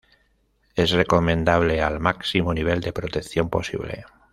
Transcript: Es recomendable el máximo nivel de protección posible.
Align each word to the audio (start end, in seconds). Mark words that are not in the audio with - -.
Es 0.73 0.89
recomendable 0.89 1.77
el 1.77 1.99
máximo 1.99 2.55
nivel 2.55 2.81
de 2.81 2.91
protección 2.91 3.51
posible. 3.51 4.05